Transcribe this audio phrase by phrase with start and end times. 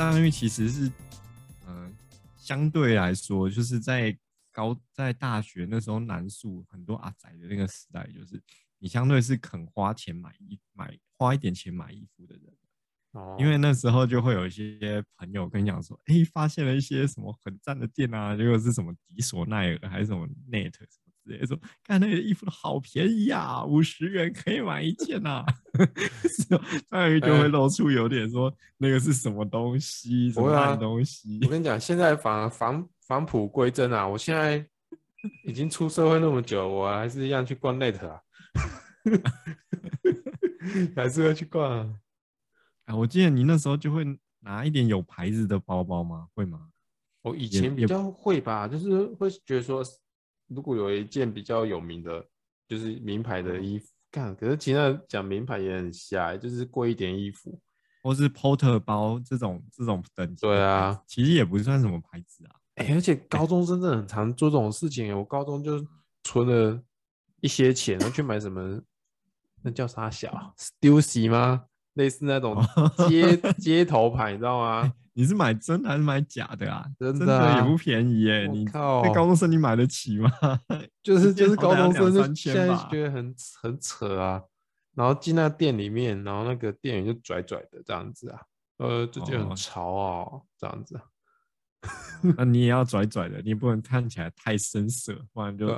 [0.00, 0.86] 他那张曼玉其实是，
[1.66, 1.92] 嗯、呃，
[2.34, 4.16] 相对来说，就是在
[4.50, 8.42] 高在大学那时候，南宿很多阿宅的那个时代，就是
[8.78, 12.44] 你相对是肯花钱买衣买花一点钱买衣服的人。
[13.12, 25.46] 哦，因为那时候就会有一些朋友跟你讲说，哎、欸，发现了一些什么很赞的店啊，结果是什么迪索奈尔还是什么 Net 什么之类的，说看那个衣服都好便宜啊，五十元可以买一件呐啊，
[26.90, 31.38] 大鱼就会露出有点说那个是什么东西，什么烂东西。
[31.42, 34.64] 我跟你讲，现在反而返返璞归真啊，我现在
[35.44, 38.20] 已经出社会那么久，我还是一样去逛 Net 啊，
[40.96, 41.70] 还是要去逛
[42.86, 42.96] 啊。
[42.96, 44.04] 我记得你那时候就会
[44.40, 46.26] 拿一点有牌子的包包吗？
[46.34, 46.68] 会吗？
[47.22, 49.84] 我以前比较会吧，就是会觉得说，
[50.50, 52.24] 如果有一件比较有名的，
[52.68, 54.34] 就是名牌的衣服，干。
[54.34, 57.60] 可是其实讲名牌也很瞎，就是贵一点衣服，
[58.02, 60.46] 或是 Porter 包这种这种等级。
[60.46, 62.56] 对啊，其实也不算什么牌子啊。
[62.74, 65.16] 哎、欸，而且高中真的很常做这种事情。
[65.16, 65.84] 我高中就
[66.24, 66.82] 存了
[67.40, 68.80] 一些钱，然后去买什么，
[69.62, 71.66] 那叫啥小 Stussy 吗？
[71.94, 72.56] 类似那种
[73.08, 74.92] 街 街头牌，你知道吗？
[75.12, 76.86] 你是买真的还是买假的啊？
[76.98, 78.46] 真的，啊、真的也不便宜耶！
[78.46, 80.30] 你靠，高中生你买得起吗？
[81.02, 84.42] 就是就是高中生就现在觉得很很扯啊。
[84.94, 88.40] 然后进那店里面，然后那个店员就拽拽的这样子啊，
[88.78, 91.00] 呃，就觉得很潮啊，哦，这样子。
[92.36, 95.68] 那 你也要拽拽的，你不能看起来太深色，不然就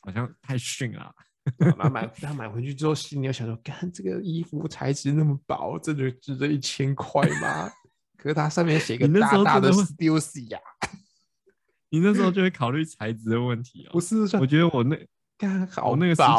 [0.00, 1.12] 好像太逊了。
[1.56, 7.70] 然后买，他买回去之后，心里要想说：“看这个衣服材质那么薄，这就值得一千块吗？”
[8.18, 10.60] 可是它上面写一个大大的 Stussy 呀，
[11.88, 13.92] 你那时候就会考虑材质的问题哦。
[13.92, 14.94] 不是，我觉得我那
[15.38, 16.28] 刚好那个时期，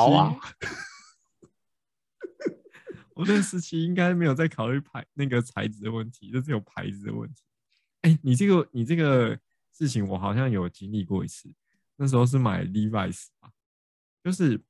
[3.15, 7.41] 我那个时期应该没有在考虑牌那个材质的问题，就是有牌子的问题。
[8.01, 9.39] 哎，你这个你这个
[9.71, 11.51] 事情，我好像有经历过一次。
[11.95, 13.49] 那时候是买 Levi's 啊，
[14.23, 14.63] 就是。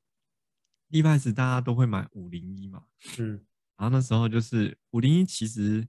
[0.91, 2.85] Levi's 大家都会买五零一嘛，
[3.19, 3.45] 嗯，
[3.78, 5.88] 然后那时候就是五零一，其实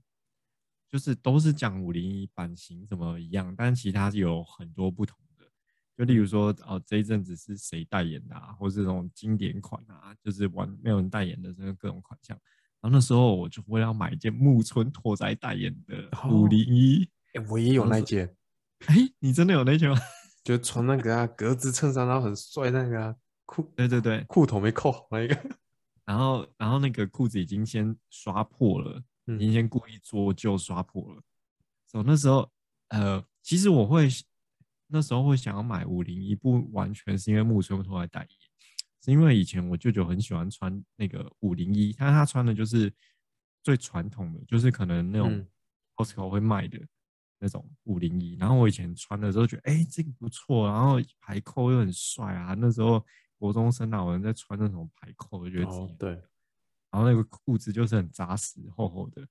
[0.91, 5.45] 就是都是讲五零一版型什么一样，但其他有很多不同的。
[5.97, 12.37] 就例如说，哦，这一阵子是谁代言的啊，或是这种经典款啊，就是完没有人代言的这个各种款项。
[12.81, 18.35] 然后那时候我就会要买一件木村拓哉代言的五零一，哎，我也有那件，
[18.87, 19.97] 哎，你真的有那件吗？
[20.43, 23.15] 就穿那个啊格子衬衫，然后很帅那个啊。
[23.45, 25.37] 裤对对对，裤头没扣好那个，
[26.05, 31.21] 然后然后那个裤子已经先刷破了，嗯、已经先故意做旧刷破了。
[31.87, 32.49] 所以那时候，
[32.89, 34.07] 呃，其实我会
[34.87, 38.39] 那时候会想要买五零一，不完全是因为木村拓哉代言，
[39.03, 42.93] 是因为以前我舅舅很喜欢穿那个五零一，但他穿的就是
[43.63, 45.45] 最传统的，就是可能那种
[45.95, 46.79] Costco 会卖的
[47.39, 48.35] 那种五零一。
[48.35, 53.05] 然后我以前穿的时候觉得，哎，这个不错，然后排扣又很帅啊，那时候。
[53.41, 55.39] 国中生哪有人在穿那种排扣？
[55.39, 56.21] 我觉得自己、哦、对，
[56.91, 59.25] 然后那个裤子就是很扎实、厚厚的。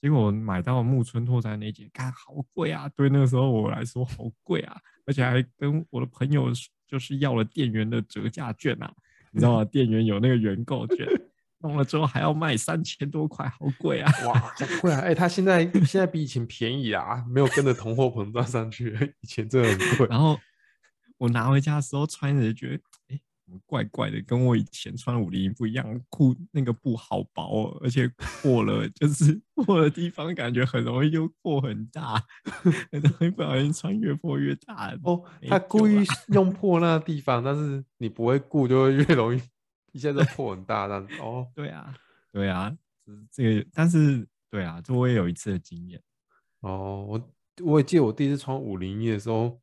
[0.00, 2.88] 结果我买到木村拓哉那件，看好贵啊！
[2.90, 6.52] 对那个时候我来说好贵啊，而且还跟我的朋友
[6.86, 8.92] 就是要了店员的折价券啊，
[9.32, 9.64] 你知道吗？
[9.64, 11.04] 店员有那个原购券，
[11.58, 14.12] 弄了之后还要卖三千多块，好贵啊！
[14.24, 15.00] 哇，好贵啊！
[15.00, 20.06] 哎、欸，他现在现在比以前便宜啊，没有跟着通货膨胀上去，以前真的很贵。
[20.08, 20.38] 然后
[21.16, 22.82] 我拿回家的时候穿着就觉得。
[23.66, 32.22] 怪怪的，跟我以前穿五零一不一样，裤那个布好薄哦，而且破了，就是 破的地方感觉很容易就破很大，
[32.92, 34.94] 很容易不小心穿越破越大。
[35.02, 39.40] 哦，他故意用破那个地方，但是你不会顾，就会越容易
[39.92, 41.14] 一下子破很大这样子。
[41.20, 41.94] 哦， 对啊，
[42.32, 42.76] 对啊，
[43.30, 46.00] 这个，但是对啊，这我也有一次的经验。
[46.60, 47.30] 哦，我
[47.64, 49.60] 我也记得我第一次穿五零一的时候，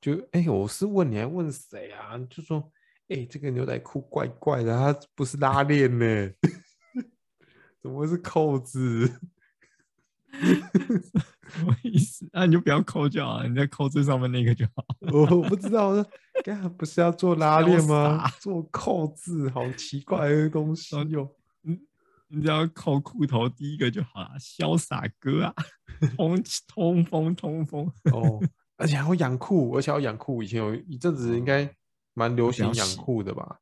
[0.00, 2.18] 就哎、欸，我是问你还问谁啊？
[2.28, 2.72] 就说。
[3.08, 6.30] 哎、欸，这个牛仔裤怪怪的，它不是拉链呢？
[7.82, 9.06] 怎么会是扣子？
[11.48, 12.26] 什么意思？
[12.32, 14.86] 那、啊、你就不要扣就好了，你在扣最上面那个就好。
[15.12, 15.92] 我不知道，
[16.42, 18.26] 刚刚不是要做拉链吗？
[18.40, 21.28] 做扣子，好奇怪的东西哟。
[21.64, 21.78] 嗯，
[22.28, 25.54] 你只要扣裤头第一个就好了，潇洒哥啊，
[26.16, 28.40] 通通风通风哦，
[28.78, 30.42] 而且还会养裤，而且要养裤。
[30.42, 31.70] 以前有一阵子应该。
[32.14, 33.58] 蛮流行养裤的吧，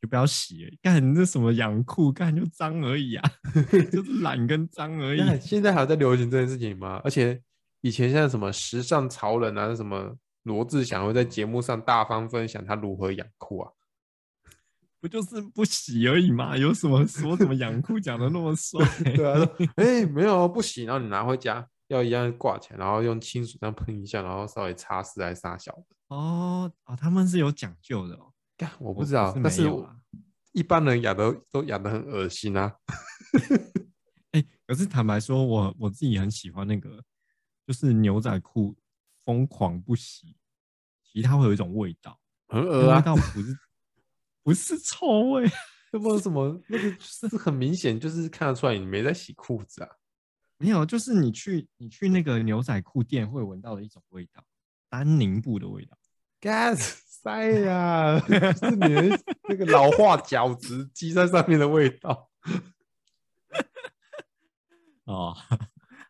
[0.00, 0.78] 就不要洗、欸。
[0.82, 3.30] 干你这什么养裤，干就脏而已啊，
[3.92, 5.40] 就是懒跟脏而 已。
[5.40, 7.00] 现在还在流行这件事情吗？
[7.04, 7.40] 而且
[7.80, 13.70] 以前现在什么时尚潮人啊，什么罗志祥会在节目上大方分享他如何养裤啊？
[15.00, 16.56] 不就是不洗而已嘛？
[16.56, 18.84] 有什么说什么养裤讲的那么帅？
[19.14, 25.96] 对啊，哎、欸，没有不洗，然后你拿回家，要一样挂起来，然后用清水这样喷一下，然后稍微擦拭来杀小的。
[26.08, 28.32] 哦哦，他们是有讲究的哦。
[28.56, 29.70] 干，我不知道，是但是
[30.52, 32.74] 一般人养的都养的很恶心啊。
[34.32, 37.02] 哎，可是坦白说，我我自己很喜欢那个，
[37.66, 38.74] 就是牛仔裤
[39.24, 40.36] 疯狂不洗，
[41.02, 42.18] 其实它会有一种味道，
[42.48, 43.58] 很恶啊，味道不是
[44.42, 45.44] 不是臭味，
[45.92, 49.88] 有没有什么那个 是很明显，就是看得出来你没在洗裤子啊。
[50.62, 54.44] 没有，就是你去你去那个牛仔裤店会闻到的一种味道，
[54.88, 55.98] 丹宁布的味道。
[56.40, 58.16] Gas 塞呀，
[58.54, 62.30] 是你的那个老化角质积在上面的味道。
[65.04, 65.36] 哦，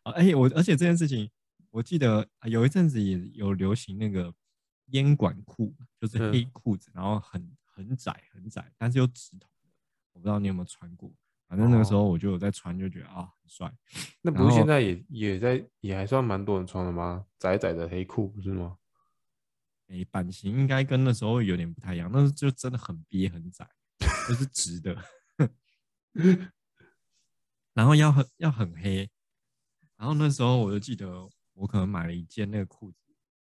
[0.03, 1.31] 哎、欸，我而且这件事情，
[1.71, 4.31] 我记得有一阵子也有流行那个
[4.91, 9.69] 烟管裤，就是黑裤子，然后很很窄很窄，但是又直筒的。
[10.13, 11.11] 我不知道你有没有穿过。
[11.53, 13.71] 反正那个时候我就有在穿，就觉得啊、哦、很帅。
[14.23, 17.27] 那不是现在也也在也还算蛮多人穿的吗？
[17.37, 18.79] 窄窄的黑裤不是吗？
[19.87, 23.69] 哎、欸，版型应该跟那时候有点不太一样，那就真的很憋很窄，
[24.27, 24.97] 就是直的。
[27.75, 29.07] 然后要很要很黑。
[29.95, 32.97] 然后那时候我就记得我可能买了一件那个裤子，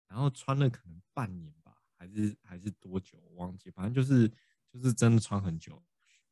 [0.08, 4.28] 然后穿了可能半年吧，还是还是多久我忘记，反正就是
[4.72, 5.80] 就是真的穿很久。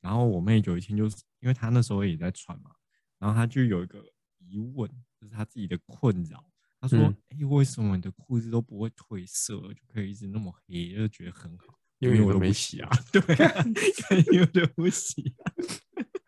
[0.02, 2.72] 然后我妹有一天就是，因为她那时候也在穿嘛，
[3.20, 4.04] 然后她就有一个
[4.40, 4.90] 疑问，
[5.20, 6.44] 就是她自己的困扰。
[6.80, 6.98] 她说
[7.30, 11.80] ：“哎、嗯，为什么你的裤子都不会褪色，就可以一直那么黑，就觉得很好？
[12.00, 12.90] 因为我都没洗啊。
[13.12, 13.64] 对啊，
[14.34, 15.54] 因为我都不洗啊。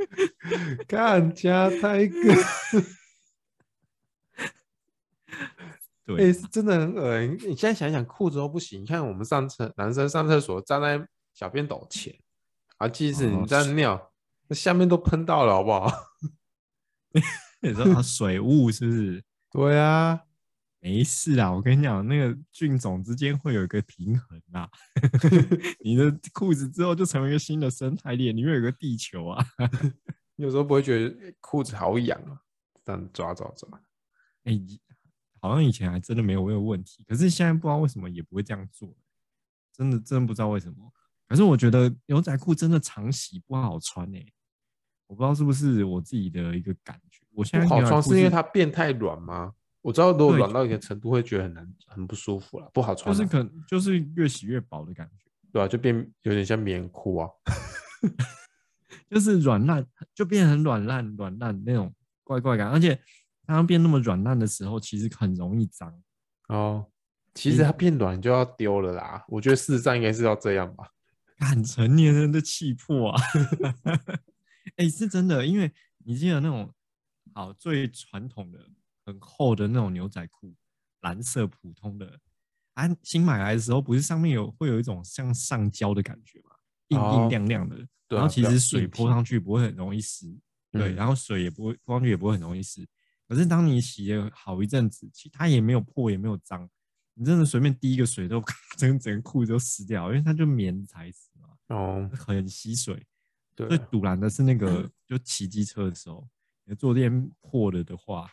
[0.87, 2.15] 看家泰哥，
[6.05, 7.33] 对，是真的很恶心。
[7.49, 12.15] 你现在想想，裤子都不洗，你看我们上厕，男生上厕所站在小便斗前。”
[12.83, 14.11] 啊，即使你在尿，哦、
[14.49, 15.89] 那下面都喷到了，好不好？
[17.61, 19.23] 你说水雾是不是？
[19.51, 20.19] 对啊，
[20.81, 21.49] 没事啊。
[21.49, 24.69] 我跟你讲，那个菌种之间会有一个平衡啊。
[25.79, 29.45] 你的裤子之后就成为一个新的生态链，里面有个地球啊。
[30.35, 32.41] 有时候不会觉得裤子好痒啊，
[32.83, 33.69] 这样抓抓抓。
[34.43, 34.81] 哎、欸，
[35.39, 38.93] 好像以前还真的没有没有问题，可是现在不知道为什么也不会这样做，
[39.71, 40.91] 真的真的不知道为什么。
[41.33, 44.33] 可是我觉得牛仔裤真的常洗不好穿诶、欸，
[45.07, 47.25] 我不知道是不是我自己的一个感觉。
[47.31, 49.51] 我现在不好穿是因为它变太软吗？
[49.81, 53.11] 我知道如果软到一个程度会觉得很难很不舒服了，不好穿。
[53.11, 57.29] 就是可能就是越洗越薄的感觉，对啊，就变有点像棉裤啊，
[59.09, 59.83] 就是软烂
[60.13, 61.91] 就变很软烂软烂那种
[62.23, 63.01] 怪怪感，而且
[63.47, 65.99] 当变那么软烂的时候，其实很容易脏
[66.49, 66.85] 哦。
[67.33, 70.87] 其实它变软就要丢了啦，我觉得事实上应该是要这样吧。
[71.37, 73.21] 很成年人的气魄啊！
[74.77, 76.73] 哎、欸，是真的，因为你记得那种
[77.33, 78.59] 好最传统的、
[79.05, 80.55] 很厚的那种牛仔裤，
[81.01, 82.19] 蓝色普通的，
[82.73, 86.55] 啊，新买来的时候不是上面有会有一种像上胶的感觉吗？
[86.89, 90.35] 硬硬亮亮的，哦、然后其实水泼上去不会很容易湿，
[90.71, 92.87] 对，然后水也不会泼上去也不会很容易湿。
[93.27, 96.69] 可是当你洗了好一阵子，其实它也没有破，也没有脏。
[97.15, 98.41] 你真的随便滴一个水都
[98.77, 103.05] 整整个裤子都湿掉，因为它就棉材质嘛，哦，很吸水。
[103.55, 106.27] 对，最堵拦的是那个， 就骑机车的时候，
[106.65, 108.27] 你的坐垫破了的话，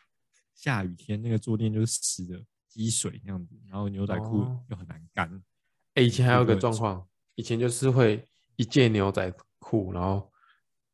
[0.54, 5.28] 下雨天那个坐垫就是湿的，积水那样子，然后牛仔裤又很难干。
[5.94, 8.24] 哎、哦，以前还有个状况，以前就是会
[8.56, 10.32] 一件牛仔裤，然后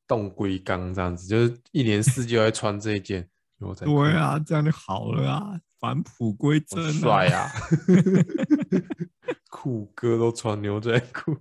[0.09, 3.29] 冻龟缸这样子，就是一年四季都在穿这一件
[3.59, 4.03] 牛仔裤。
[4.03, 5.61] 对啊，这样就好了啊。
[5.79, 7.51] 返璞归真，帅啊！
[9.51, 11.37] 酷哥都穿牛仔裤，